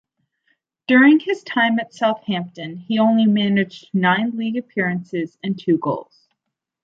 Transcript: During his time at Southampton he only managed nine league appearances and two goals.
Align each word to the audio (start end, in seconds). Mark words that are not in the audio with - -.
During 0.87 1.19
his 1.19 1.43
time 1.43 1.77
at 1.79 1.93
Southampton 1.93 2.75
he 2.77 2.97
only 2.97 3.27
managed 3.27 3.93
nine 3.93 4.31
league 4.31 4.57
appearances 4.57 5.37
and 5.43 5.59
two 5.59 5.77
goals. 5.77 6.27